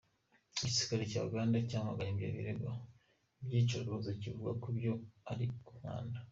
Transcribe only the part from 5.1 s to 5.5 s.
ari